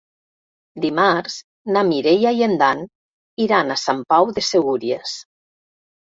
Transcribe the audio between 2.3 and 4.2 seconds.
i en Dan iran a Sant